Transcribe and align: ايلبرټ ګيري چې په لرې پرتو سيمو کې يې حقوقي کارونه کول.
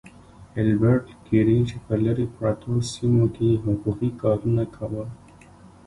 ايلبرټ 0.57 1.05
ګيري 1.25 1.59
چې 1.69 1.75
په 1.85 1.93
لرې 2.03 2.25
پرتو 2.35 2.71
سيمو 2.91 3.25
کې 3.35 3.43
يې 3.51 3.57
حقوقي 3.63 4.09
کارونه 4.21 4.63
کول. 4.75 5.07